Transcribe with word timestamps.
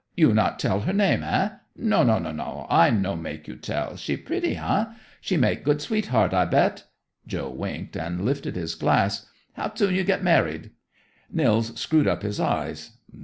You 0.17 0.33
not 0.33 0.57
tell 0.57 0.79
her 0.79 0.93
name, 0.93 1.21
eh? 1.21 1.49
No 1.75 2.01
no 2.01 2.17
no, 2.17 2.65
I 2.71 2.89
no 2.89 3.15
make 3.15 3.47
you 3.47 3.55
tell. 3.55 3.95
She 3.97 4.17
pretty, 4.17 4.57
eh? 4.57 4.85
She 5.21 5.37
make 5.37 5.63
good 5.63 5.79
sweetheart? 5.79 6.33
I 6.33 6.45
bet!" 6.45 6.85
Joe 7.27 7.51
winked 7.51 7.95
and 7.95 8.25
lifted 8.25 8.55
his 8.55 8.73
glass. 8.73 9.27
"How 9.53 9.71
soon 9.75 9.93
you 9.93 10.03
get 10.03 10.23
married?" 10.23 10.71
Nils 11.31 11.79
screwed 11.79 12.07
up 12.07 12.23
his 12.23 12.39
eyes. 12.39 12.97